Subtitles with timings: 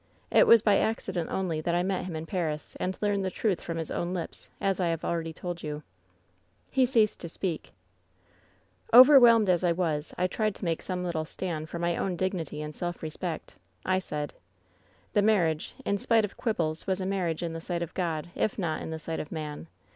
[0.31, 2.99] It was by accident only that I 194 WHEN SHADOWS DIE met him in Paris,
[2.99, 5.83] and learned the truth from his own lips, as I hare already told you/
[6.71, 7.65] "He ceased to spes^
[8.91, 12.63] "Overwhelmed as I was I tried to make some little stand for my own dignity
[12.63, 13.53] and self respect.
[13.85, 14.33] I said:"
[15.13, 18.29] *The marriage— in spite of quibbles— ^was a mar riage in the sight of Gk)d,
[18.33, 19.67] if not in the sight of man.